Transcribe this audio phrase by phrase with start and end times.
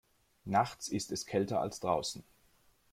[0.45, 2.23] Nachts ist es kälter als draußen.